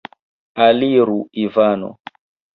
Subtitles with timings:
[0.65, 1.89] Aliru, Ivano!